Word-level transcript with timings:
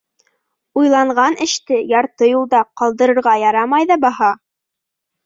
Уйланған 0.83 1.35
эште 1.45 1.77
ярты 1.91 2.29
юлда 2.29 2.63
ҡалдырырға 2.83 3.35
ярамай 3.43 3.87
ҙа 3.93 3.99
баһа. 4.07 4.31